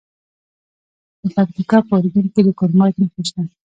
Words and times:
د 1.23 1.25
پکتیکا 1.35 1.77
په 1.87 1.91
اورګون 1.95 2.25
کې 2.33 2.41
د 2.43 2.49
کرومایټ 2.59 2.95
نښې 3.01 3.21
شته. 3.27 3.41